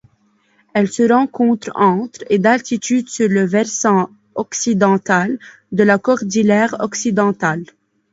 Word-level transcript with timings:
Elle 0.73 0.87
se 0.87 1.03
rencontre 1.13 1.69
entre 1.75 2.21
et 2.31 2.39
d'altitude 2.39 3.07
sur 3.07 3.29
le 3.29 3.45
versant 3.45 4.09
occidental 4.33 5.37
de 5.71 5.83
la 5.83 5.99
cordillère 5.99 6.73
Occidentale. 6.79 7.65